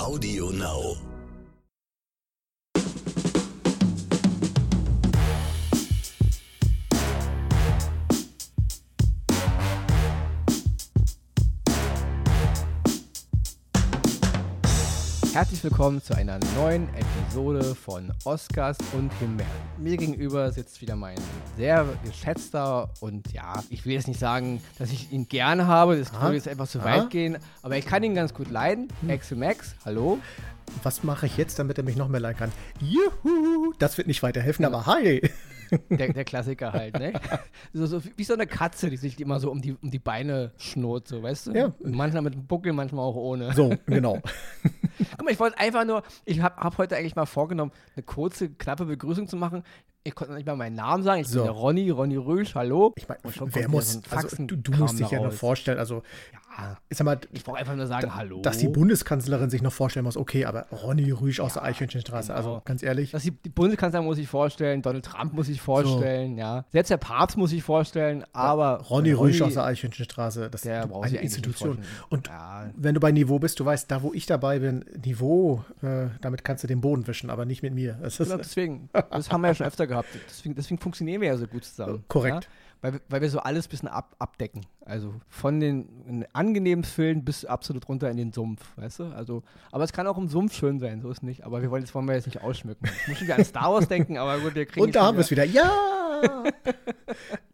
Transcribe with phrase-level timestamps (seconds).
[0.00, 1.09] Audio Now.
[15.32, 19.52] Herzlich willkommen zu einer neuen Episode von Oscars und Himbeeren.
[19.78, 21.18] Mir gegenüber sitzt wieder mein
[21.56, 26.12] sehr geschätzter und ja, ich will jetzt nicht sagen, dass ich ihn gerne habe, das
[26.12, 26.84] würde jetzt etwas zu Aha.
[27.02, 28.88] weit gehen, aber ich kann ihn ganz gut leiden.
[29.08, 30.18] Axel Max, hallo.
[30.82, 32.52] Was mache ich jetzt, damit er mich noch mehr leiden kann?
[32.80, 33.72] Juhu!
[33.78, 35.22] Das wird nicht weiterhelfen, aber hi!
[35.90, 37.12] Der, der Klassiker halt, ne?
[37.72, 40.50] So, so wie so eine Katze, die sich immer so um die, um die Beine
[40.58, 41.52] schnurrt, so, weißt du?
[41.52, 41.72] Ja.
[41.84, 43.54] Manchmal mit einem Buckel, manchmal auch ohne.
[43.54, 44.20] So, genau.
[45.16, 48.50] Guck mal, ich wollte einfach nur, ich habe hab heute eigentlich mal vorgenommen, eine kurze,
[48.50, 49.62] knappe Begrüßung zu machen.
[50.02, 51.20] Ich konnte noch nicht mal meinen Namen sagen.
[51.20, 51.40] Ich So.
[51.40, 52.92] bin der Ronny, Ronny Rösch, hallo.
[52.96, 55.38] Ich meine, wer muss, so also du, du musst dich ja nur raus.
[55.38, 56.38] vorstellen, also, Ja,
[56.88, 58.42] ich sag mal, ich brauche einfach nur sagen, hallo.
[58.42, 62.50] dass die Bundeskanzlerin sich noch vorstellen muss, okay, aber Ronny Rüsch aus der Eichhörnchenstraße, also
[62.50, 62.62] genau.
[62.64, 66.64] ganz ehrlich, Dass die, die Bundeskanzlerin muss ich vorstellen, Donald Trump muss ich vorstellen, ja.
[66.72, 71.16] Selbst der Papst muss ich vorstellen, aber Ronny Rüsch aus der Eichhörnchenstraße, das ist eine
[71.18, 71.78] Institution.
[72.08, 72.70] Und Ja.
[72.76, 76.44] wenn du bei Niveau bist, du weißt, da wo ich dabei bin, Niveau, äh, damit
[76.44, 77.98] kannst du den Boden wischen, aber nicht mit mir.
[78.02, 80.08] Das ist, Genau, deswegen, das haben wir ja schon öfter gehabt.
[80.28, 82.04] Deswegen, deswegen funktionieren wir ja so gut zusammen.
[82.08, 82.44] Korrekt.
[82.44, 82.50] Ja?
[82.82, 84.62] Weil, wir- weil wir so alles ein bisschen ab, abdecken.
[84.84, 89.04] Also von den angenehmen Füllen bis absolut runter in den Sumpf, weißt du?
[89.06, 91.44] Also, aber es kann auch im Sumpf schön sein, so ist nicht.
[91.44, 92.88] Aber wir wollen jetzt wollen wir jetzt nicht ausschmücken.
[93.02, 95.22] Ich muss wieder an Star Wars denken, aber gut, wir kriegen Und da haben wir
[95.22, 95.44] es wieder.
[95.44, 95.70] Ja!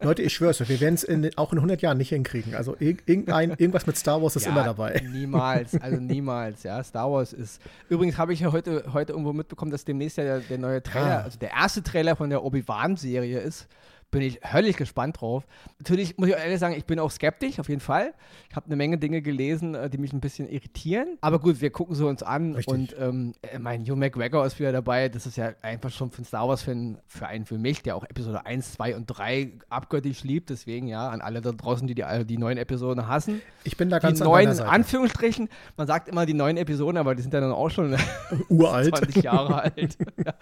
[0.01, 2.55] Leute, ich schwör's euch, wir werden es auch in 100 Jahren nicht hinkriegen.
[2.55, 5.01] Also irg- irgendein, irgendwas mit Star Wars ist Ja, immer dabei.
[5.11, 6.83] Niemals, also niemals, ja.
[6.83, 7.61] Star Wars ist.
[7.89, 11.19] Übrigens habe ich ja heute, heute irgendwo mitbekommen, dass demnächst ja der, der neue Trailer,
[11.19, 11.23] Ah.
[11.23, 13.67] also der erste Trailer von der Obi-Wan-Serie ist.
[14.09, 15.45] Bin ich höllisch gespannt drauf.
[15.79, 18.13] Natürlich muss ich auch ehrlich sagen, ich bin auch skeptisch, auf jeden Fall.
[18.49, 21.17] Ich habe eine Menge Dinge gelesen, äh, die mich ein bisschen irritieren.
[21.19, 22.55] Aber gut, wir gucken sie uns an.
[22.55, 22.73] Richtig.
[22.73, 25.09] Und ähm, äh, mein Hugh McGregor ist wieder dabei.
[25.09, 28.05] Das ist ja einfach schon für einen Star Wars-Fan, für einen für mich, der auch
[28.05, 30.49] Episode 1, 2 und 3 abgöttisch liebt.
[30.49, 33.99] Deswegen ja, an alle da draußen, die die, die neuen Episoden hassen Ich bin da
[33.99, 34.69] die ganz an neuen, Seite.
[34.69, 37.95] Anführungsstrichen, man sagt immer die neuen Episoden, aber die sind ja dann auch schon
[38.49, 38.95] Uralt.
[38.97, 39.97] 20 Jahre alt.
[40.25, 40.33] ja.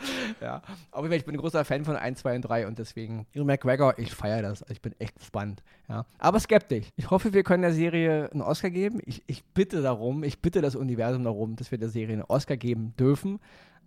[0.42, 0.62] ja.
[0.92, 3.98] Aber ich bin ein großer Fan von 1, 2 und 3 und deswegen, Hugh McGregor,
[3.98, 4.64] ich feiere das.
[4.70, 5.64] Ich bin echt gespannt.
[5.88, 6.06] Ja.
[6.18, 6.88] Aber skeptisch.
[6.96, 9.00] Ich hoffe, wir können der Serie einen Oscar geben.
[9.06, 12.58] Ich, ich bitte darum, ich bitte das Universum darum, dass wir der Serie einen Oscar
[12.58, 13.40] geben dürfen.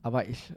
[0.02, 0.54] Aber ich, äh,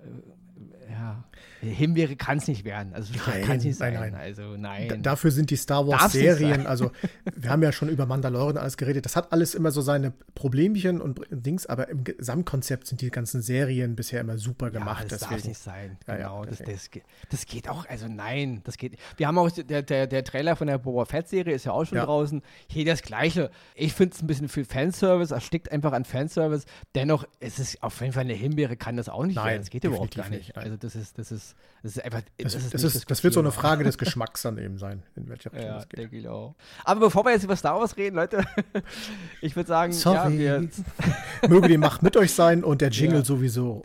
[0.92, 1.24] ja,
[1.62, 2.94] Himbeere kann es nicht werden.
[2.94, 3.94] Also Nein, kann es nicht sein.
[3.94, 4.22] nein, nein.
[4.22, 4.90] Also nein.
[4.90, 6.68] Da, dafür sind die Star nicht Wars-Serien, sein.
[6.68, 6.92] also
[7.36, 9.06] wir haben ja schon über Mandalorian alles geredet.
[9.06, 13.42] Das hat alles immer so seine Problemchen und Dings, aber im Gesamtkonzept sind die ganzen
[13.42, 15.04] Serien bisher immer super gemacht.
[15.04, 15.50] Ja, das darf deswegen.
[15.50, 15.98] nicht sein.
[16.08, 18.98] Ja, ja, Genau, das, das, geht, das geht auch, also nein, das geht.
[19.18, 21.98] Wir haben auch, der, der, der Trailer von der Boba Fett-Serie ist ja auch schon
[22.00, 22.42] draußen.
[22.68, 23.52] Hier das Gleiche.
[23.76, 26.66] Ich finde es ein bisschen viel Fanservice, erstickt einfach an Fanservice.
[26.96, 29.62] Dennoch, es ist auf jeden Fall eine Himbeere, kann das auch nicht Nein, werden.
[29.62, 30.48] Das geht überhaupt gar nicht.
[30.48, 30.58] nicht.
[30.58, 33.40] Also das ist, das ist, das ist einfach, Das, ist das, ist, das wird so
[33.40, 33.52] eine.
[33.52, 36.00] Frage des Geschmacks dann eben sein, in welche Richtung Ja, das geht.
[36.00, 36.56] denke ich auch.
[36.86, 38.44] Aber bevor wir jetzt über Star Wars reden, Leute,
[39.42, 40.38] ich würde sagen, ja, Sorry.
[40.40, 40.70] wir,
[41.50, 43.26] Möge die Macht mit euch sein und der Jingle Ja.
[43.26, 43.84] sowieso.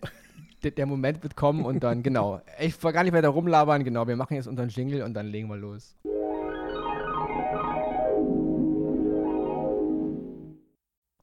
[0.63, 2.41] der, der Moment wird kommen und dann, genau.
[2.61, 4.07] Ich wollte gar nicht weiter rumlabern, genau.
[4.09, 5.95] Wir machen jetzt unseren Jingle und dann legen wir los.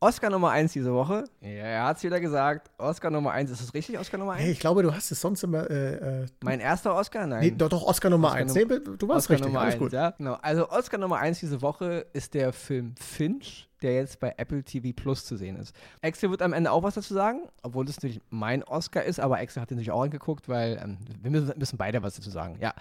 [0.04, 1.24] Oscar Nummer 1 diese Woche.
[1.42, 2.70] Ja, er hat es wieder gesagt.
[2.78, 3.50] Oscar Nummer 1.
[3.52, 4.42] Ist das richtig, Oscar Nummer 1?
[4.44, 5.70] Hey, ich glaube, du hast es sonst immer.
[5.70, 7.26] Äh, äh, Mein erster Oscar?
[7.26, 7.40] Nein.
[7.40, 8.54] nee, doch, doch, Oscar Nummer Oscar 1.
[8.56, 9.94] Num- Nee, du warst Oscar richtig, Nummer alles 1, gut.
[9.94, 10.12] ja.
[10.12, 10.38] Genau.
[10.42, 14.90] Also Oscar Nummer 1 diese Woche ist der Film Finch, der jetzt bei Apple TV
[14.96, 15.74] Plus zu sehen ist.
[16.02, 19.38] Axel wird am Ende auch was dazu sagen, obwohl das natürlich mein Oscar ist, aber
[19.38, 22.58] Axel hat den natürlich auch angeguckt, weil ähm, wir müssen, müssen beide was dazu sagen.
[22.60, 22.74] Ja.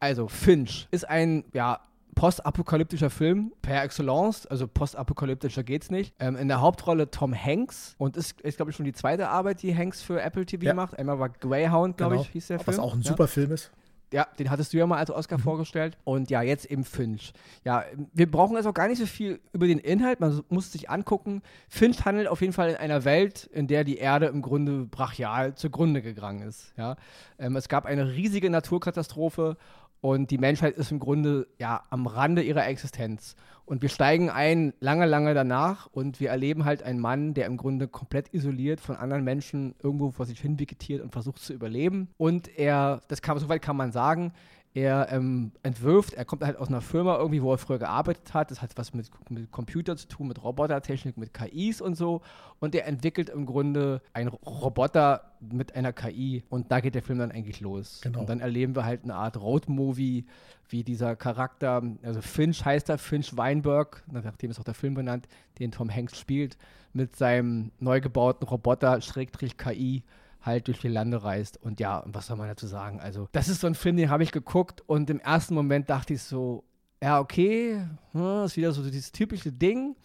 [0.00, 1.80] Also Finch ist ein, ja,
[2.14, 6.14] postapokalyptischer Film per excellence, also postapokalyptischer geht's nicht.
[6.18, 9.62] Ähm, in der Hauptrolle Tom Hanks und ist, ist glaube ich, schon die zweite Arbeit,
[9.62, 10.74] die Hanks für Apple TV Ja.
[10.74, 10.98] macht.
[10.98, 12.22] Einmal war Greyhound, glaube Genau.
[12.22, 12.66] ich, hieß der Film.
[12.66, 13.08] Was auch ein ja.
[13.10, 13.70] super Film ist.
[14.10, 15.98] Ja, den hattest du ja mal als Oscar vorgestellt.
[16.04, 17.34] Und ja, jetzt eben Finch.
[17.62, 20.18] Ja, wir brauchen jetzt auch gar nicht so viel über den Inhalt.
[20.20, 21.42] Man muss sich angucken.
[21.68, 25.54] Finch handelt auf jeden Fall in einer Welt, in der die Erde im Grunde brachial
[25.56, 26.72] zugrunde gegangen ist.
[26.78, 26.96] Ja,
[27.38, 29.58] ähm, es gab eine riesige Naturkatastrophe
[30.00, 33.34] und die Menschheit ist im Grunde ja am Rande ihrer Existenz.
[33.64, 37.58] Und wir steigen ein lange, lange danach und wir erleben halt einen Mann, der im
[37.58, 42.08] Grunde komplett isoliert von anderen Menschen irgendwo vor sich hin vegetiert und versucht zu überleben.
[42.16, 44.32] Und er, das kann, soweit kann man sagen,
[44.74, 48.50] er ähm, entwirft, er kommt halt aus einer Firma irgendwie, wo er früher gearbeitet hat.
[48.50, 52.20] Das hat was mit, mit Computer zu tun, mit Robotertechnik, mit KIs und so.
[52.60, 56.44] Und er entwickelt im Grunde einen Roboter mit einer KI.
[56.48, 58.00] Und da geht der Film dann eigentlich los.
[58.02, 58.20] Genau.
[58.20, 60.26] Und dann erleben wir halt eine Art Roadmovie,
[60.68, 65.26] wie dieser Charakter, also Finch heißt er, Finch Weinberg, nachdem ist auch der Film benannt,
[65.58, 66.58] den Tom Hanks spielt,
[66.92, 70.02] mit seinem neu gebauten Roboter KI
[70.40, 71.56] halt durch die Lande reist.
[71.62, 73.00] Und ja, was soll man dazu sagen?
[73.00, 76.14] Also, das ist so ein Film, den habe ich geguckt und im ersten Moment dachte
[76.14, 76.64] ich so,
[77.02, 79.96] ja, okay, hm, ist wieder so dieses typische Ding.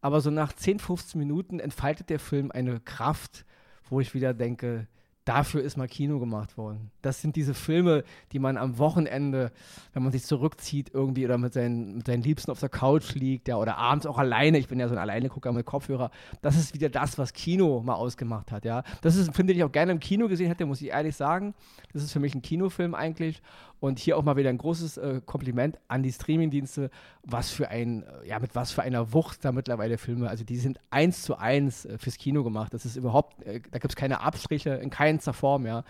[0.00, 3.44] Aber so nach 10, 15 Minuten entfaltet der Film eine Kraft,
[3.88, 4.88] wo ich wieder denke,
[5.24, 6.90] dafür ist mal Kino gemacht worden.
[7.00, 9.52] Das sind diese Filme, die man am Wochenende,
[9.92, 13.48] wenn man sich zurückzieht irgendwie oder mit seinen, mit seinen Liebsten auf der Couch liegt,
[13.48, 16.10] ja, oder abends auch alleine, ich bin ja so ein Alleine-Gucker mit Kopfhörer,
[16.40, 18.82] das ist wieder das, was Kino mal ausgemacht hat, ja.
[19.00, 21.54] Das ist, finde ich, auch gerne im Kino gesehen hätte, muss ich ehrlich sagen.
[21.92, 23.42] Das ist für mich ein Kinofilm eigentlich.
[23.82, 26.88] Und hier auch mal wieder ein großes äh, Kompliment an die Streamingdienste,
[27.24, 30.56] was für ein, äh, ja, mit was für einer Wucht da mittlerweile Filme, also die
[30.56, 32.72] sind eins zu eins äh, fürs Kino gemacht.
[32.72, 35.82] Das ist überhaupt, äh, da gibt es keine Abstriche in keinster Form, ja.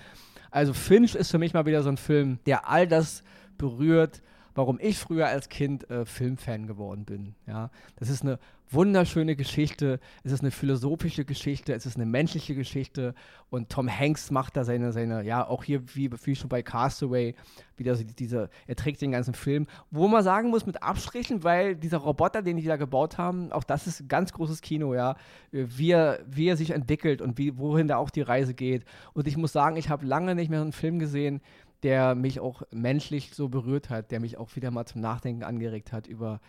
[0.51, 3.25] Also Finch ist für mich mal wieder so ein Film, der all das
[3.59, 4.23] berührt,
[4.55, 7.35] warum ich früher als Kind äh, Filmfan geworden bin.
[7.47, 8.39] Ja, das ist eine
[8.73, 13.15] wunderschöne Geschichte, es ist eine philosophische Geschichte, es ist eine menschliche Geschichte
[13.51, 17.35] und Tom Hanks macht da seine, seine ja, auch hier wie, wie schon bei Castaway,
[17.77, 21.77] wieder so diese, er trägt den ganzen Film, wo man sagen muss, mit Abstrichen, weil
[21.77, 25.17] dieser Roboter, den die da gebaut haben, auch das ist ein ganz großes Kino, ja,
[25.51, 28.85] wie er, wie er sich entwickelt und wie, wohin da auch die Reise geht.
[29.13, 31.41] Und ich muss sagen, ich habe lange nicht mehr einen Film gesehen,
[31.83, 35.93] der mich auch menschlich so berührt hat, der mich auch wieder mal zum Nachdenken angeregt
[35.93, 36.41] hat über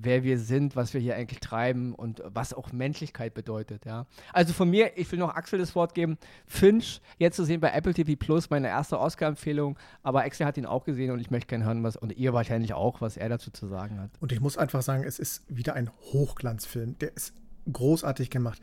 [0.00, 4.06] wer wir sind, was wir hier eigentlich treiben und was auch Menschlichkeit bedeutet, ja.
[4.32, 7.70] Also von mir, ich will noch Axel das Wort geben, Finch, jetzt zu sehen bei
[7.72, 11.48] Apple TV Plus, meine erste Oscar-Empfehlung, aber Axel hat ihn auch gesehen und ich möchte
[11.48, 14.10] gerne hören, was, und ihr wahrscheinlich auch, was er dazu zu sagen hat.
[14.20, 17.34] Und ich muss einfach sagen, es ist wieder ein Hochglanzfilm, der ist
[17.70, 18.60] großartig gemacht.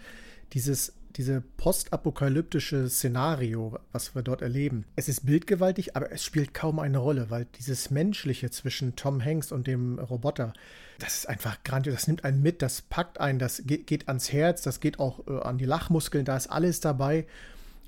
[0.54, 4.86] Dieses diese postapokalyptische Szenario, was wir dort erleben.
[4.96, 9.52] Es ist bildgewaltig, aber es spielt kaum eine Rolle, weil dieses Menschliche zwischen Tom Hanks
[9.52, 10.54] und dem Roboter,
[11.00, 11.96] das ist einfach grandios.
[11.96, 15.40] Das nimmt einen mit, das packt einen, das geht, ans Herz, das geht auch äh,
[15.40, 17.26] an die Lachmuskeln, da ist alles dabei.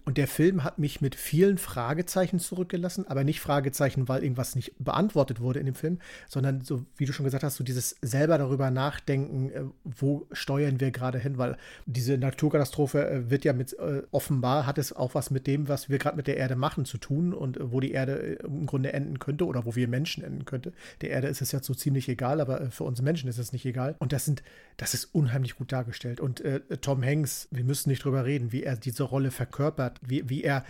[0.08, 4.74] Und der Film hat mich mit vielen Fragezeichen zurückgelassen, aber nicht Fragezeichen, weil irgendwas nicht
[4.80, 6.00] beantwortet wurde in dem Film,
[6.30, 10.80] sondern so, wie du schon gesagt hast, so dieses selber darüber nachdenken, äh, wo steuern
[10.80, 11.58] wir gerade hin, weil
[11.88, 15.90] diese Naturkatastrophe äh, wird ja mit, äh, offenbar hat es auch was mit dem, was
[15.90, 19.20] wir gerade mit der Erde machen, zu tun und wo die Erde im Grunde enden
[19.20, 20.72] könnte oder wo wir Menschen enden könnte.
[21.02, 23.66] Der Erde ist es ja so ziemlich egal, aber für uns Menschen ist es nicht
[23.66, 23.98] egal.
[24.00, 24.42] Und das sind,
[24.78, 26.22] das ist unheimlich gut dargestellt.
[26.22, 30.30] Und äh, Tom Hanks, wir müssen nicht drüber reden, wie er diese Rolle verkörpert wie,
[30.30, 30.64] wie er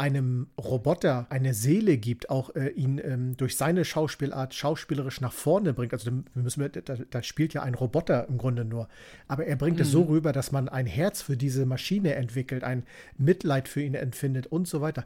[0.00, 5.74] einem Roboter eine Seele gibt, auch äh, ihn ähm, durch seine Schauspielart schauspielerisch nach vorne
[5.74, 5.92] bringt.
[5.92, 8.88] Also da, müssen wir, da, da spielt ja ein Roboter im Grunde nur.
[9.28, 9.82] Aber er bringt mhm.
[9.82, 10.08] es so mhm.
[10.08, 12.84] rüber, dass man ein Herz für diese Maschine entwickelt, ein
[13.18, 15.04] Mitleid für ihn empfindet und so weiter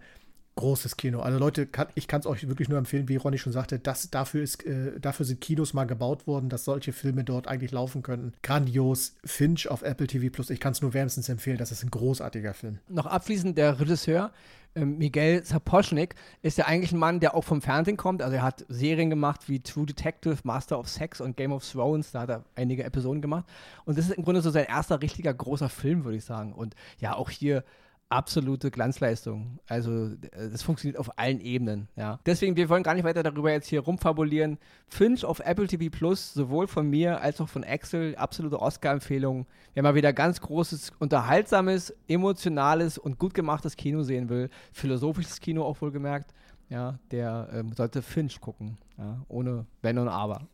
[0.56, 1.20] großes Kino.
[1.20, 4.10] Also Leute, kann, ich kann es euch wirklich nur empfehlen, wie Ronny schon sagte, das,
[4.10, 8.02] dafür, ist, äh, dafür sind Kinos mal gebaut worden, dass solche Filme dort eigentlich laufen
[8.02, 8.32] könnten.
[8.42, 9.16] Grandios.
[9.24, 10.50] Finch auf Apple TV Plus.
[10.50, 11.58] Ich kann es nur wärmstens empfehlen.
[11.58, 12.78] Das ist ein großartiger Film.
[12.88, 14.32] Noch abschließend der Regisseur.
[14.76, 18.22] Ähm, Miguel Sapochnik ist ja eigentlich ein Mann, der auch vom Fernsehen kommt.
[18.22, 22.12] Also er hat Serien gemacht wie True Detective, Master of Sex und Game of Thrones.
[22.12, 23.44] Da hat er einige Episoden gemacht.
[23.84, 26.52] Und das ist im Grunde so sein erster richtiger großer Film, würde ich sagen.
[26.52, 27.64] Und ja, auch hier
[28.14, 29.58] absolute Glanzleistung.
[29.66, 31.88] Also das funktioniert auf allen Ebenen.
[31.96, 32.20] Ja.
[32.24, 34.58] Deswegen, wir wollen gar nicht weiter darüber jetzt hier rumfabulieren.
[34.86, 39.46] Finch auf Apple TV Plus, sowohl von mir als auch von Axel, absolute Oscar-Empfehlung.
[39.74, 45.64] Wer mal wieder ganz großes, unterhaltsames, emotionales und gut gemachtes Kino sehen will, philosophisches Kino
[45.64, 46.32] auch wohlgemerkt,
[46.68, 48.78] ja, der ähm, sollte Finch gucken.
[48.96, 50.46] Ja, ohne Wenn und Aber.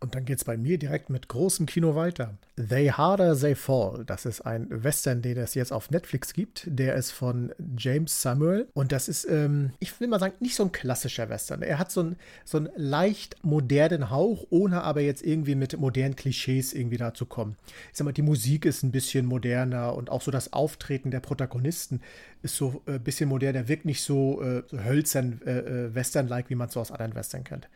[0.00, 2.34] Und dann geht es bei mir direkt mit großem Kino weiter.
[2.56, 4.04] They Harder, They Fall.
[4.04, 6.64] Das ist ein Western, den es jetzt auf Netflix gibt.
[6.66, 8.68] Der ist von James Samuel.
[8.74, 11.62] Und das ist, ähm, ich will mal sagen, nicht so ein klassischer Western.
[11.62, 16.14] Er hat so, ein, so einen leicht modernen Hauch, ohne aber jetzt irgendwie mit modernen
[16.14, 17.56] Klischees irgendwie da zu kommen.
[17.90, 21.20] Ich sag mal, die Musik ist ein bisschen moderner und auch so das Auftreten der
[21.20, 22.00] Protagonisten
[22.42, 23.66] ist so ein äh, bisschen moderner.
[23.66, 27.16] Wirkt nicht so, äh, so hölzern äh, äh, Western-like, wie man es so aus anderen
[27.16, 27.68] Western kennt.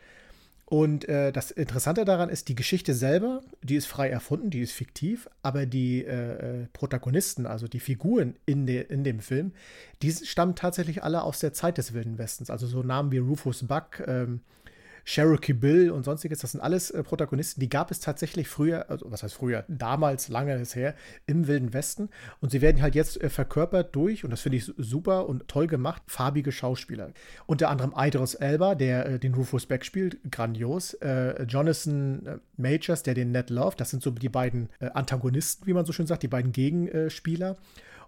[0.73, 4.71] Und äh, das Interessante daran ist, die Geschichte selber, die ist frei erfunden, die ist
[4.71, 9.51] fiktiv, aber die äh, äh Protagonisten, also die Figuren in, de, in dem Film,
[10.01, 12.49] die stammen tatsächlich alle aus der Zeit des Wilden Westens.
[12.49, 14.39] Also so Namen wie Rufus Buck, ähm,
[15.05, 19.11] Cherokee Bill und sonstiges, das sind alles äh, Protagonisten, die gab es tatsächlich früher, also
[19.11, 20.95] was heißt früher, damals, lange ist her,
[21.25, 22.09] im Wilden Westen.
[22.39, 25.67] Und sie werden halt jetzt äh, verkörpert durch, und das finde ich super und toll
[25.67, 27.11] gemacht, farbige Schauspieler.
[27.45, 30.93] Unter anderem Idris Elba, der äh, den Rufus Beck spielt, grandios.
[30.95, 35.67] Äh, Jonathan äh, Majors, der den Ned Love, das sind so die beiden äh, Antagonisten,
[35.67, 37.57] wie man so schön sagt, die beiden Gegenspieler.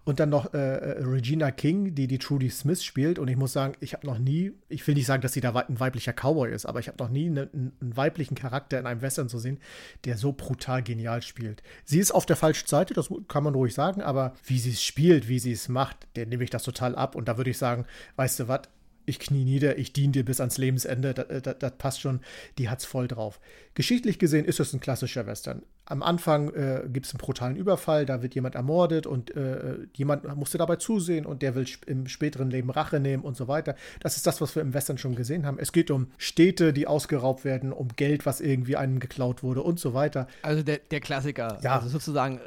[0.06, 3.18] Und dann noch äh, äh, Regina King, die die Trudy Smith spielt.
[3.18, 5.52] Und ich muss sagen, ich habe noch nie, ich will nicht sagen, dass sie da
[5.52, 9.02] ein weiblicher Cowboy ist, aber ich habe noch nie ne, einen, weiblichen Charakter in einem
[9.02, 9.58] Western zu sehen,
[10.04, 11.64] der so brutal genial spielt.
[11.84, 14.82] Sie ist auf der falschen Seite, das kann man ruhig sagen, aber wie sie es
[14.84, 17.16] spielt, wie sie es macht, der nehme ich das total ab.
[17.16, 17.84] Und da würde ich sagen,
[18.14, 18.60] weißt du was,
[19.06, 22.20] ich knie nieder, ich diene dir bis ans Lebensende, das, das, das passt schon,
[22.58, 23.40] die hat's voll drauf.
[23.74, 28.06] Geschichtlich gesehen ist es ein klassischer Western am Anfang äh, gibt es einen brutalen Überfall,
[28.06, 32.50] da wird jemand ermordet und äh, jemand musste dabei zusehen und der will im späteren
[32.50, 33.76] Leben Rache nehmen und so weiter.
[34.00, 35.58] Das ist das, was wir im Western schon gesehen haben.
[35.60, 39.78] Es geht um Städte, die ausgeraubt werden, um Geld, was irgendwie einem geklaut wurde und
[39.78, 40.26] so weiter.
[40.42, 41.58] Also der, der Klassiker.
[41.62, 41.76] Ja.
[41.76, 42.40] Also sozusagen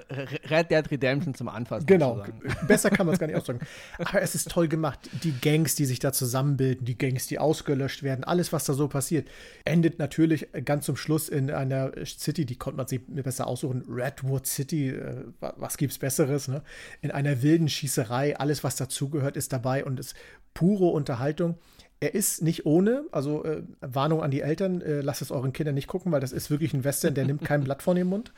[0.50, 1.86] Red Dead Redemption zum Anfassen.
[1.86, 2.24] Genau.
[2.68, 3.66] Besser kann man es gar nicht ausdrücken.
[3.98, 5.00] Aber es ist toll gemacht.
[5.24, 8.90] Die Gangs, die sich da zusammenbilden, die Gangs, die ausgelöscht werden, alles, was da so
[8.90, 9.30] passiert,
[9.64, 13.84] endet natürlich ganz zum Schluss in einer City, die konnte man sich mit besser aussuchen.
[13.88, 16.48] Redwood City, äh, was gibt's Besseres?
[16.48, 16.64] Ne?
[17.02, 20.16] In einer wilden Schießerei, alles, was dazugehört, ist dabei und ist
[20.56, 21.60] pure Unterhaltung.
[22.00, 25.76] Er ist nicht ohne, also äh, Warnung an die Eltern, äh, lasst es euren Kindern
[25.76, 28.34] nicht gucken, weil das ist wirklich ein Western, der nimmt kein Blatt von dem Mund.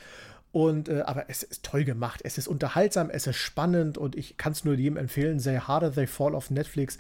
[0.51, 4.35] Und, äh, aber es ist toll gemacht, es ist unterhaltsam, es ist spannend und ich
[4.35, 5.39] kann es nur jedem empfehlen.
[5.39, 6.97] Say Harder They Fall auf Netflix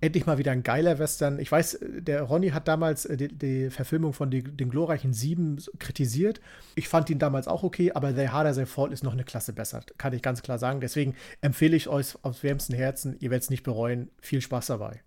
[0.00, 1.38] endlich mal wieder ein geiler Western.
[1.38, 5.58] Ich weiß, der Ronny hat damals äh, die, die Verfilmung von die, den glorreichen Sieben
[5.78, 6.40] kritisiert.
[6.74, 9.52] Ich fand ihn damals auch okay, aber The Harder They Fall ist noch eine Klasse
[9.52, 10.80] besser, kann ich ganz klar sagen.
[10.80, 14.10] Deswegen empfehle ich euch aus wärmsten Herzen, ihr werdet es nicht bereuen.
[14.20, 15.00] Viel Spaß dabei.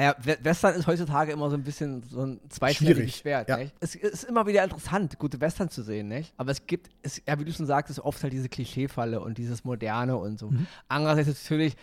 [0.00, 3.50] Naja, Western ist heutzutage immer so ein bisschen so ein zweischneidiges Schwert.
[3.50, 3.58] Ja.
[3.80, 6.32] Es ist immer wieder interessant, gute Western zu sehen, nicht?
[6.38, 9.36] Aber es gibt, es, ja, wie du schon sagst, ist oft halt diese Klischeefalle und
[9.36, 10.50] dieses Moderne und so.
[10.50, 10.66] Mhm.
[10.88, 11.76] Andererseits natürlich,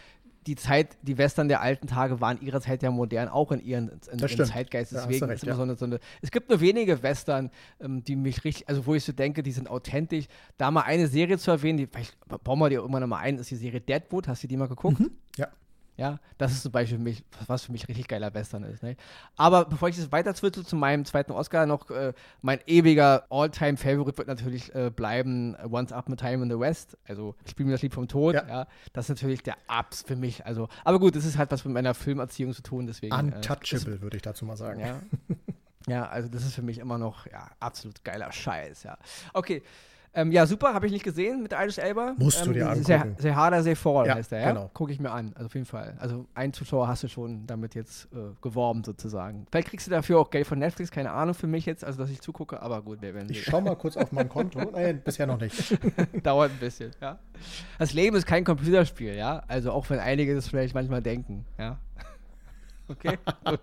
[0.47, 3.89] die Zeit, die Western der alten Tage waren ihrer Zeit ja modern, auch in ihren,
[4.11, 4.93] in, ihren Zeitgeist.
[4.93, 5.57] Deswegen recht, ist immer ja.
[5.57, 5.99] so, eine, so eine.
[6.23, 9.51] Es gibt nur wenige Western, ähm, die mich richtig, also wo ich so denke, die
[9.51, 10.25] sind authentisch.
[10.57, 13.51] Da mal eine Serie zu erwähnen, die, vielleicht bauen wir die irgendwann mal ein, ist
[13.51, 14.27] die Serie Deadwood.
[14.27, 15.01] Hast du die mal geguckt?
[15.01, 15.11] Mhm.
[15.35, 15.49] Ja.
[15.97, 18.83] Ja, das ist zum Beispiel für mich, was für mich richtig geiler Western ist.
[18.83, 18.95] Ne?
[19.35, 24.15] Aber bevor ich jetzt weiter zwitze zu meinem zweiten Oscar, noch äh, mein ewiger All-Time-Favorite
[24.15, 26.97] wird natürlich äh, bleiben Once Up a Time in the West.
[27.07, 28.35] Also Spiel mir das Lied vom Tod.
[28.35, 28.47] Ja.
[28.47, 28.67] ja.
[28.93, 30.45] Das ist natürlich der Abs für mich.
[30.45, 32.85] Also, aber gut, das ist halt was mit meiner Filmerziehung zu tun.
[32.85, 34.79] Deswegen, äh, Untouchable, äh, würde ich dazu mal sagen.
[34.81, 35.01] Ja.
[35.87, 38.83] ja, also das ist für mich immer noch ja, absolut geiler Scheiß.
[38.83, 38.99] Ja.
[39.33, 39.63] Okay.
[40.17, 42.15] Ähm, ja, super, habe ich nicht gesehen mit Idris Elba.
[42.17, 43.15] Musst ähm, du dir angucken.
[43.19, 44.47] Sehr harder, sehr Fall ja, heißt der, ja?
[44.49, 44.71] Genau.
[44.73, 45.93] Gucke ich mir an, also auf jeden Fall.
[45.99, 49.45] Also ein Zuschauer hast du schon damit jetzt äh, geworben sozusagen.
[49.51, 52.09] Vielleicht kriegst du dafür auch Geld von Netflix, keine Ahnung für mich jetzt, also dass
[52.09, 54.59] ich zugucke, aber gut, wir werden Ich schau mal kurz auf mein Konto.
[54.59, 55.77] Nein, bisher noch nicht.
[56.23, 57.19] Dauert ein bisschen, ja.
[57.77, 59.43] Das Leben ist kein Computerspiel, ja.
[59.47, 61.77] Also auch wenn einige das vielleicht manchmal denken, ja.
[62.89, 63.59] Okay, gut.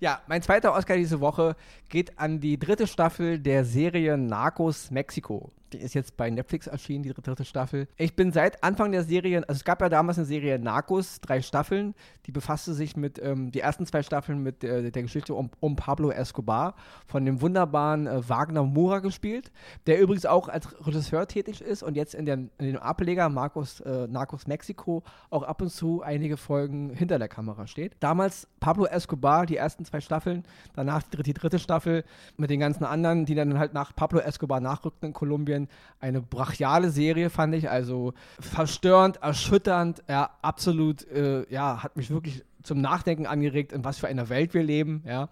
[0.00, 1.54] ja, mein zweiter Oscar diese Woche
[1.88, 5.52] geht an die dritte Staffel der Serie Narcos Mexiko.
[5.72, 7.86] Die ist jetzt bei Netflix erschienen, die dritte Staffel.
[7.96, 11.42] Ich bin seit Anfang der Serie, also es gab ja damals eine Serie Narcos, drei
[11.42, 11.94] Staffeln,
[12.26, 15.76] die befasste sich mit, ähm, die ersten zwei Staffeln mit äh, der Geschichte um, um,
[15.76, 16.74] Pablo Escobar,
[17.06, 19.52] von dem wunderbaren äh, Wagner Mura gespielt,
[19.86, 23.80] der übrigens auch als Regisseur tätig ist und jetzt in, der, in dem Ableger Marcos,
[23.80, 27.96] äh, Narcos Mexiko auch ab und zu einige Folgen hinter der Kamera steht.
[28.00, 32.04] Damals Pablo Escobar, die ersten zwei Staffeln, danach die, die dritte Staffel
[32.36, 35.68] mit den ganzen anderen, die dann halt nach Pablo Escobar nachrückten in Kolumbien Serien.
[36.00, 42.42] Eine brachiale Serie fand ich, also verstörend, erschütternd, ja, absolut, äh, ja, hat mich wirklich
[42.62, 45.28] zum Nachdenken angeregt, in was für einer Welt wir leben, ja.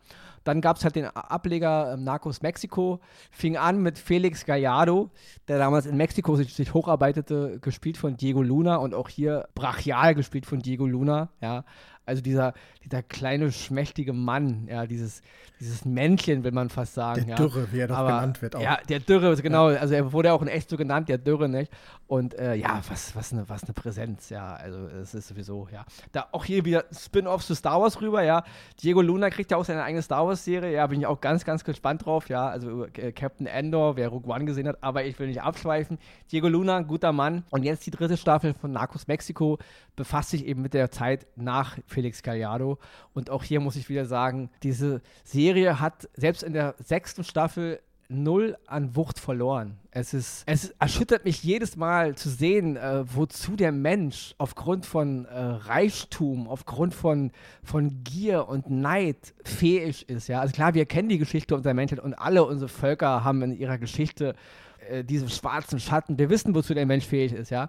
[0.49, 3.01] Dann gab es halt den Ableger ähm, Narcos Mexiko,
[3.31, 5.11] fing an mit Felix Gallardo,
[5.47, 10.15] der damals in Mexiko sich, sich, hocharbeitete, gespielt von Diego Luna und auch hier brachial
[10.15, 11.65] gespielt von Diego Luna, ja.
[12.07, 15.21] Also dieser, dieser kleine, schmächtige Mann, ja, dieses,
[15.61, 17.27] dieses Männchen, will man fast sagen.
[17.27, 17.37] Der ja.
[17.37, 18.57] Dürre, wie er doch Aber, genannt wird.
[18.57, 18.63] Auch.
[18.63, 19.71] Ja, der Dürre, genau.
[19.71, 19.81] Ja.
[19.81, 21.71] Also er wurde auch in echt so genannt, der Dürre, nicht?
[22.07, 24.55] Und äh, ja, was, was, eine, was eine Präsenz, ja.
[24.55, 25.85] Also es ist sowieso, ja.
[26.13, 28.43] Da auch hier wieder Spin-offs zu Star Wars rüber, ja.
[28.83, 31.65] Diego Luna kriegt ja auch seine eigene Star Wars-Serie, ja, bin ich auch ganz, ganz
[31.65, 32.49] gespannt drauf, ja.
[32.49, 35.99] Also äh, Captain Endor, wer Rogue One gesehen hat, aber ich will nicht abschweifen.
[36.31, 37.45] Diego Luna, guter Mann.
[37.51, 39.59] Und jetzt die dritte Staffel von Narcos Mexiko
[39.97, 42.79] befasst sich eben mit der Zeit nach Felix Gallardo.
[43.15, 47.81] Und auch hier muss ich wieder sagen, diese Serie hat selbst in der sechsten Staffel
[48.09, 49.77] null an Wucht verloren.
[49.91, 55.27] Es ist, es erschüttert mich jedes Mal zu sehen, äh, wozu der Mensch aufgrund von
[55.27, 60.29] äh, Reichtum, aufgrund von, von Gier und Neid fähig ist.
[60.29, 63.53] Ja, also klar, wir kennen die Geschichte unserer Menschheit und alle unsere Völker haben in
[63.53, 64.35] ihrer Geschichte
[64.89, 66.19] äh, diese schwarzen Schatten.
[66.19, 67.51] Wir wissen, wozu der Mensch fähig ist.
[67.51, 67.69] Ja,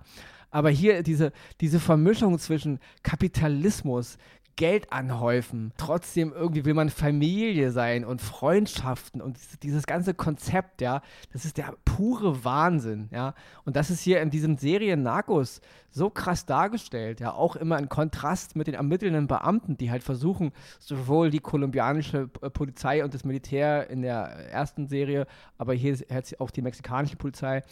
[0.51, 1.31] aber hier diese,
[1.61, 4.17] diese Vermischung zwischen Kapitalismus,
[4.59, 5.71] Geld anhäufen.
[5.77, 11.01] Trotzdem irgendwie will man Familie sein und Freundschaften und dieses, ganze Konzept, ja,
[11.31, 13.35] das ist der pure Wahnsinn, ja.
[13.63, 15.61] Und das ist hier in diesen Serien Narcos
[15.91, 20.51] so krass dargestellt, ja, auch immer in Kontrast mit den ermittelnden Beamten, die halt versuchen,
[20.77, 25.25] sowohl die kolumbianische äh, Polizei und das Militär in der ersten Serie,
[25.57, 25.97] aber hier
[26.39, 27.63] auch die mexikanische Polizei,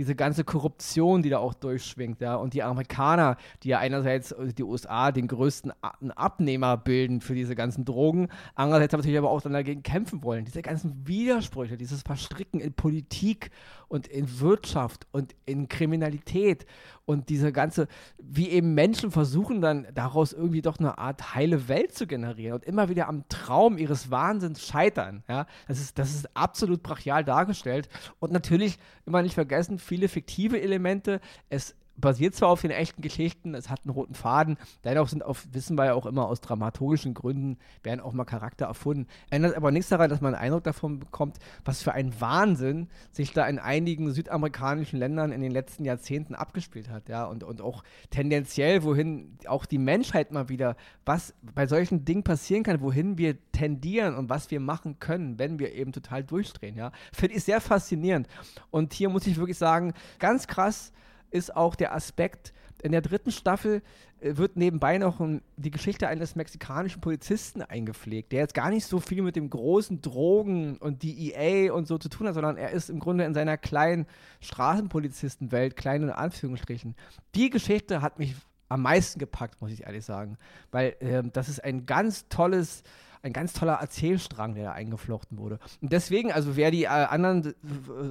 [0.00, 4.54] diese ganze Korruption, die da auch durchschwingt, ja, und die Amerikaner, die ja einerseits äh,
[4.54, 5.74] die USA den größten
[6.16, 10.46] Abnehmer bilden für diese ganzen Drogen, andererseits natürlich aber auch dann dagegen kämpfen wollen.
[10.46, 13.50] Diese ganzen Widersprüche, dieses Verstricken in Politik
[13.88, 16.64] und in Wirtschaft und in Kriminalität
[17.04, 17.88] und diese ganze,
[18.18, 22.64] wie eben Menschen versuchen dann daraus irgendwie doch eine Art heile Welt zu generieren und
[22.64, 25.24] immer wieder am Traum ihres Wahnsinns scheitern.
[25.28, 27.88] Ja, das ist, das ist absolut brachial dargestellt
[28.20, 31.20] und natürlich immer nicht vergessen, viele fiktive Elemente.
[31.48, 35.46] Es basiert zwar auf den echten Geschichten, es hat einen roten Faden, dennoch sind auf,
[35.52, 39.06] wissen wir ja auch immer aus dramaturgischen Gründen, werden auch mal Charakter erfunden.
[39.30, 43.32] Ändert aber nichts daran, dass man einen Eindruck davon bekommt, was für ein Wahnsinn sich
[43.32, 47.82] da in einigen südamerikanischen Ländern in den letzten Jahrzehnten abgespielt hat, ja, und, und auch
[48.10, 53.36] tendenziell, wohin auch die Menschheit mal wieder, was bei solchen Dingen passieren kann, wohin wir
[53.52, 57.60] tendieren und was wir machen können, wenn wir eben total durchdrehen, ja, finde ich sehr
[57.60, 58.28] faszinierend.
[58.70, 60.92] Und hier muss ich wirklich sagen, ganz krass,
[61.30, 63.82] ist auch der Aspekt, in der dritten Staffel
[64.20, 65.20] äh, wird nebenbei noch
[65.56, 70.00] die Geschichte eines mexikanischen Polizisten eingepflegt, der jetzt gar nicht so viel mit dem großen
[70.00, 73.56] Drogen und DEA und so zu tun hat, sondern er ist im Grunde in seiner
[73.56, 74.06] kleinen
[74.40, 76.94] Straßenpolizistenwelt, kleinen in Anführungsstrichen.
[77.34, 78.34] Die Geschichte hat mich
[78.68, 80.38] am meisten gepackt, muss ich ehrlich sagen,
[80.70, 82.82] weil äh, das ist ein ganz tolles
[83.22, 85.58] ein ganz toller Erzählstrang, der da eingeflochten wurde.
[85.80, 87.54] Und deswegen, also wer die äh, anderen äh,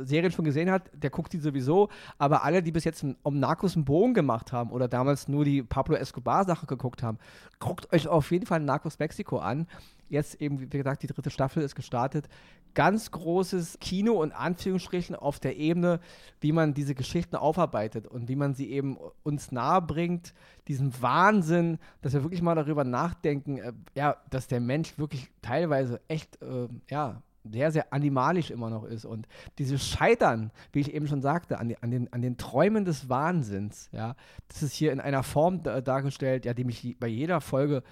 [0.03, 3.75] Serien schon gesehen hat, der guckt die sowieso, aber alle, die bis jetzt um Narcos
[3.75, 7.17] einen Bogen gemacht haben oder damals nur die Pablo Escobar-Sache geguckt haben,
[7.59, 9.67] guckt euch auf jeden Fall Narcos Mexico an.
[10.09, 12.27] Jetzt eben, wie gesagt, die dritte Staffel ist gestartet.
[12.73, 15.99] Ganz großes Kino und Anführungsstrichen auf der Ebene,
[16.41, 20.33] wie man diese Geschichten aufarbeitet und wie man sie eben uns nahe bringt,
[20.67, 26.01] diesen Wahnsinn, dass wir wirklich mal darüber nachdenken, äh, ja, dass der Mensch wirklich teilweise
[26.07, 29.05] echt, äh, ja, sehr, sehr animalisch immer noch ist.
[29.05, 32.85] Und dieses Scheitern, wie ich eben schon sagte, an, die, an, den, an den Träumen
[32.85, 34.15] des Wahnsinns, ja,
[34.47, 37.83] das ist hier in einer Form dargestellt, ja, die mich bei jeder Folge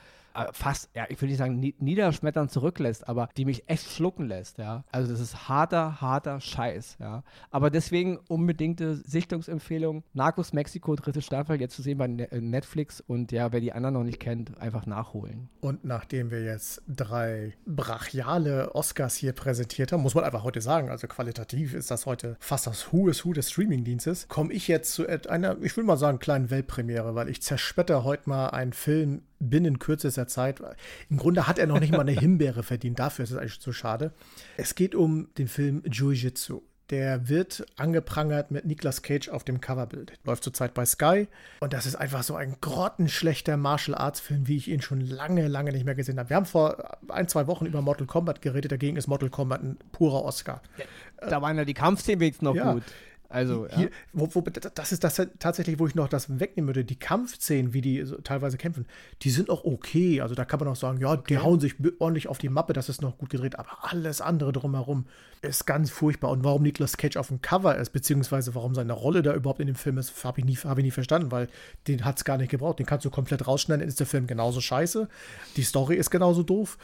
[0.51, 4.83] fast, ja, ich will nicht sagen niederschmettern zurücklässt, aber die mich echt schlucken lässt, ja.
[4.91, 7.23] Also das ist harter, harter Scheiß, ja.
[7.51, 10.03] Aber deswegen unbedingte Sichtungsempfehlung.
[10.13, 13.95] Narcos Mexiko, dritte Staffel, jetzt zu sehen bei ne-, Netflix und ja, wer die anderen
[13.95, 15.49] noch nicht kennt, einfach nachholen.
[15.61, 20.89] Und nachdem wir jetzt drei brachiale Oscars hier präsentiert haben, muss man einfach heute sagen,
[20.89, 24.93] also qualitativ ist das heute fast das Who is Who des Streamingdienstes, komme ich jetzt
[24.93, 29.21] zu einer, ich will mal sagen, kleinen Weltpremiere, weil ich zersplitter heute mal einen Film
[29.39, 30.61] binnen kürzester Zeit.
[31.09, 32.99] Im Grunde hat er noch nicht mal eine Himbeere verdient.
[32.99, 34.11] Dafür ist es eigentlich so schade.
[34.57, 36.61] Es geht um den Film Jiu-Jitsu.
[36.89, 40.13] Der wird angeprangert mit Nicolas Cage auf dem Coverbild.
[40.23, 41.27] Läuft zurzeit bei Sky.
[41.59, 45.49] Und das ist einfach so ein grottenschlechter Martial Arts Film, wie ich ihn schon lange,
[45.49, 46.29] lange nicht mehr gesehen habe.
[46.29, 48.71] Wir haben vor ein, zwei Wochen über Mortal Kombat geredet.
[48.71, 50.61] Dagegen ist Mortal Kombat ein purer Oscar.
[50.77, 52.71] Ja, da waren ja die Kampfszenen wenigstens noch ja.
[52.71, 52.83] gut.
[53.29, 53.89] Also, Hier, ja.
[54.13, 56.85] wo, wo, das ist das tatsächlich, wo ich noch das wegnehmen würde.
[56.85, 58.85] Die Kampfszenen, wie die so teilweise kämpfen,
[59.21, 60.21] die sind auch okay.
[60.21, 61.23] Also da kann man auch sagen, ja, okay.
[61.27, 64.51] die hauen sich ordentlich auf die Mappe, das ist noch gut gedreht, aber alles andere
[64.51, 65.05] drumherum
[65.41, 66.31] ist ganz furchtbar.
[66.31, 69.67] Und warum Nicolas Cage auf dem Cover ist, beziehungsweise warum seine Rolle da überhaupt in
[69.67, 71.47] dem Film ist, habe ich, nie, hab ich nie verstanden, weil
[71.87, 72.79] den hat es gar nicht gebraucht.
[72.79, 75.07] Den kannst du komplett rausschneiden, dann ist der Film genauso scheiße.
[75.55, 76.77] Die Story ist genauso doof.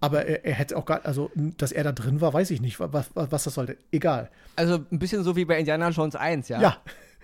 [0.00, 2.80] Aber er, er, hätte auch gar, also, dass er da drin war, weiß ich nicht,
[2.80, 3.76] was, was das sollte.
[3.92, 4.30] Egal.
[4.56, 6.60] Also ein bisschen so wie bei Indiana Jones 1, ja?
[6.60, 6.76] Ja.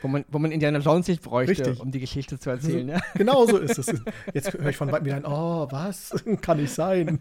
[0.03, 1.81] Wo man, wo man Indiana Jones nicht bräuchte, Richtig.
[1.81, 2.89] um die Geschichte zu erzählen.
[2.89, 3.01] Ja?
[3.15, 3.87] Genau so ist es.
[4.35, 6.15] Jetzt höre ich von weitem wieder ein, oh, was?
[6.41, 7.21] Kann nicht sein.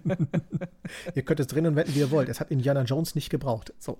[1.15, 2.29] ihr könnt es drin und wenden, wie ihr wollt.
[2.29, 3.73] Es hat Indiana Jones nicht gebraucht.
[3.79, 3.97] So.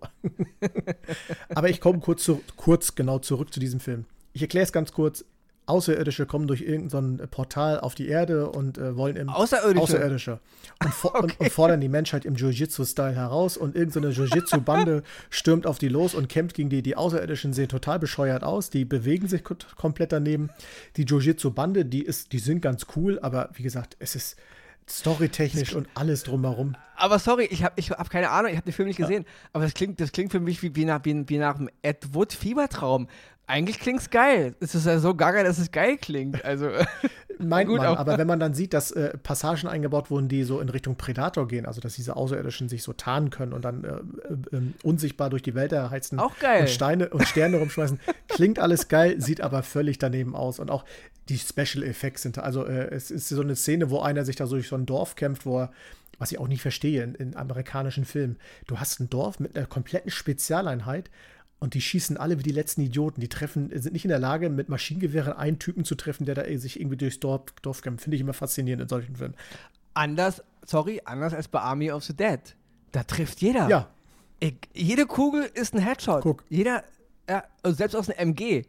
[1.50, 4.06] Aber ich komme kurz, zu, kurz genau zurück zu diesem Film.
[4.34, 5.26] Ich erkläre es ganz kurz.
[5.66, 10.40] Außerirdische kommen durch irgendein Portal auf die Erde und äh, wollen im Außerirdische, Außerirdische.
[10.84, 11.24] Und, for okay.
[11.24, 16.14] und, und, fordern die Menschheit im Jiu-Jitsu-Style heraus und irgendeine Jiu-Jitsu-Bande stürmt auf die los
[16.16, 16.82] und kämpft gegen die.
[16.82, 20.50] Die Außerirdischen sehen total bescheuert aus, die bewegen sich komplett daneben.
[20.98, 24.38] Die Jiu-Jitsu-Bande, die die sind ganz cool, aber wie gesagt, es ist
[24.90, 26.76] Storytechnisch und alles drumherum.
[26.96, 29.24] Aber sorry, ich habe ich hab keine Ahnung, ich habe den Film nicht gesehen.
[29.24, 29.30] Ja.
[29.54, 32.14] Aber das klingt, das klingt für mich wie, wie, nach, wie, wie nach einem Ed
[32.14, 33.08] Wood Fiebertraum.
[33.52, 34.56] Eigentlich klingt es geil.
[34.62, 36.44] Es ist ja so gaga, dass es geil klingt.
[36.46, 36.70] Also.
[37.44, 37.86] meint man.
[37.86, 37.98] Auch.
[37.98, 41.48] Aber wenn man dann sieht, dass äh, Passagen eingebaut wurden, die so in Richtung Predator
[41.48, 45.30] gehen, also dass diese Außerirdischen sich so tarnen können und dann äh, äh, ähm, unsichtbar
[45.30, 46.62] durch die Welt erheizen auch geil.
[46.62, 50.60] und Steine und Sterne rumschmeißen, klingt alles geil, sieht aber völlig daneben aus.
[50.60, 50.86] Und auch
[51.30, 54.48] die Special Effects sind, also äh, es ist so eine Szene, wo einer sich da
[54.48, 55.72] so durch so ein Dorf kämpft, wo er
[56.20, 58.38] was ich auch nicht verstehe in, in amerikanischen Filmen.
[58.68, 61.10] Du hast ein Dorf mit einer kompletten Spezialeinheit
[61.62, 63.22] und die schießen alle wie die letzten Idioten.
[63.22, 66.44] Die treffen, sind nicht in der Lage, mit Maschinengewehren einen Typen zu treffen, der da
[66.58, 68.04] sich irgendwie durchs Dorf, Dorf kämpft.
[68.04, 69.36] Finde ich immer faszinierend in solchen Filmen.
[69.94, 72.40] Anders, sorry, anders als bei Army of the Dead.
[72.92, 73.70] Da trifft jeder.
[73.70, 73.92] Ja.
[74.40, 76.24] Ich, jede Kugel ist ein Headshot.
[76.24, 76.44] Guck.
[76.50, 76.84] Jeder,
[77.30, 78.64] ja, also selbst aus einem MG.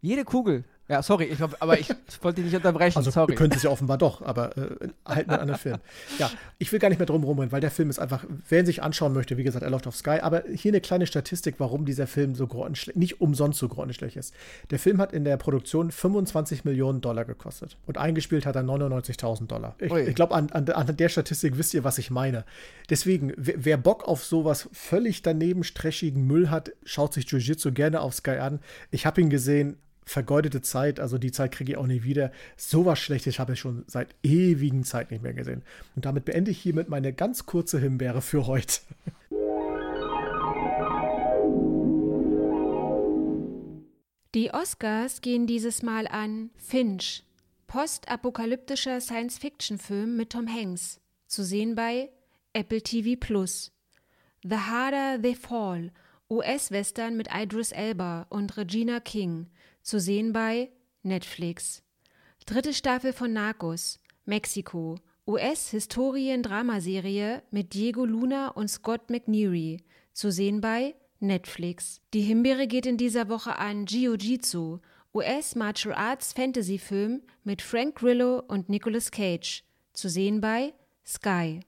[0.00, 1.88] Jede Kugel ja, sorry, ich aber ich
[2.22, 2.98] wollte dich nicht unterbrechen.
[2.98, 3.34] Also, sorry.
[3.34, 5.78] könnte es ja offenbar doch, aber äh, halt mal an den Film.
[6.18, 8.66] Ja, ich will gar nicht mehr drum rumrennen, weil der Film ist einfach, wer ihn
[8.66, 10.18] sich anschauen möchte, wie gesagt, er läuft auf Sky.
[10.20, 14.34] Aber hier eine kleine Statistik, warum dieser Film so grottenschlecht, nicht umsonst so grottenschlecht ist.
[14.70, 19.46] Der Film hat in der Produktion 25 Millionen Dollar gekostet und eingespielt hat er 99.000
[19.46, 19.76] Dollar.
[19.78, 22.44] Ich, ich glaube, an, an, an, der Statistik wisst ihr, was ich meine.
[22.90, 28.00] Deswegen, wer, wer Bock auf sowas völlig daneben streschigen Müll hat, schaut sich Jiu-Jitsu gerne
[28.00, 28.60] auf Sky an.
[28.90, 32.32] Ich habe ihn gesehen, vergeudete Zeit, also die Zeit kriege ich auch nie wieder.
[32.56, 35.62] So was Schlechtes habe ich schon seit ewigen Zeit nicht mehr gesehen.
[35.94, 38.80] Und damit beende ich hiermit meine ganz kurze Himbeere für heute.
[44.34, 47.22] Die Oscars gehen dieses Mal an Finch,
[47.66, 52.08] postapokalyptischer Science-Fiction-Film mit Tom Hanks, zu sehen bei
[52.54, 53.72] Apple TV Plus.
[54.42, 55.92] The Harder They Fall,
[56.30, 59.48] US-Western mit Idris Elba und Regina King,
[59.82, 60.70] zu sehen bei
[61.02, 61.82] Netflix.
[62.46, 70.94] Dritte Staffel von Narcos, Mexiko, US-Historien-Dramaserie mit Diego Luna und Scott McNeary, zu sehen bei
[71.20, 72.00] Netflix.
[72.12, 74.80] Die Himbeere geht in dieser Woche an Jiu-Jitsu,
[75.14, 81.60] US-Martial Arts Fantasy-Film mit Frank Grillo und Nicolas Cage, zu sehen bei Sky.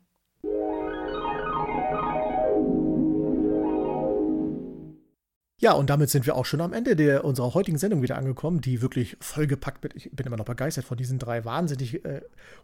[5.60, 8.60] Ja, und damit sind wir auch schon am Ende der, unserer heutigen Sendung wieder angekommen,
[8.60, 12.22] die wirklich vollgepackt mit, ich bin immer noch begeistert von diesen drei wahnsinnig äh,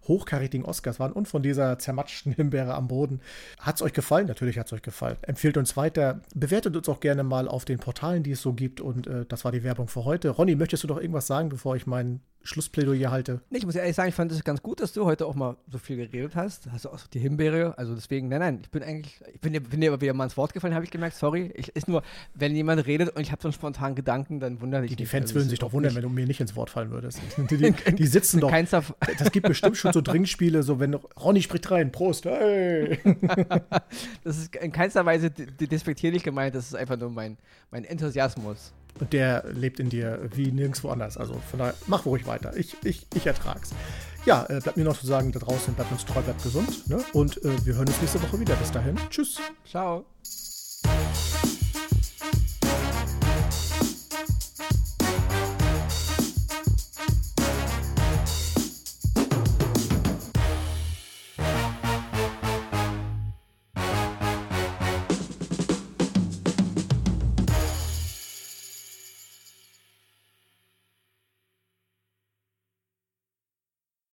[0.09, 3.21] hochkarätigen Oscars waren und von dieser zermatschten Himbeere am Boden.
[3.61, 4.27] Hat es euch gefallen?
[4.27, 5.17] Natürlich hat es euch gefallen.
[5.23, 8.81] Empfehlt uns weiter, bewertet uns auch gerne mal auf den Portalen, die es so gibt
[8.81, 10.31] und äh, das war die Werbung für heute.
[10.31, 13.43] Ronny, möchtest du doch irgendwas sagen, bevor ich meinen Schlussplädoyer halte.
[13.51, 15.79] Ich muss ehrlich sagen, ich fand es ganz gut, dass du heute auch mal so
[15.79, 16.71] viel geredet hast.
[16.73, 19.81] Hast du auch die Himbeere, also deswegen, nein, nein, ich bin eigentlich, ich bin, bin
[19.81, 21.53] dir aber wieder mal ins Wort gefallen, habe ich gemerkt, sorry.
[21.55, 22.03] Ich, ist nur,
[22.35, 24.97] wenn jemand redet und ich habe so einen spontanen Gedanken, dann wundere ich mich.
[24.97, 27.21] Die Fans also, würden sich doch wundern, wenn du mir nicht ins Wort fallen würdest.
[27.51, 28.51] Die, die, die sitzen doch.
[28.51, 32.99] das gibt bestimmt schon so Trinkspiele, so wenn Ronny spricht rein, Prost, hey.
[34.25, 37.39] das ist in keinster Weise despektierlich gemeint, das ist einfach nur mein,
[37.71, 38.73] mein Enthusiasmus.
[38.99, 41.17] Und der lebt in dir wie nirgendwo anders.
[41.17, 42.57] Also von daher, mach ruhig weiter.
[42.57, 43.71] Ich, ich, ich ertrag's.
[44.27, 46.89] Ja, äh, bleibt mir noch zu sagen, da draußen bleibt uns treu, bleibt gesund.
[46.89, 47.03] Ne?
[47.13, 48.55] Und äh, wir hören uns nächste Woche wieder.
[48.57, 48.97] Bis dahin.
[49.09, 49.39] Tschüss.
[49.65, 50.05] Ciao.